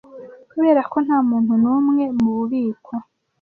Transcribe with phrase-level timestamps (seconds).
[0.51, 2.93] kuberako ntamuntu numwe mububiko